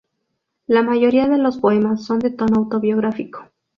[0.65, 3.45] La mayoría de los poemas son de tono autobiográfico.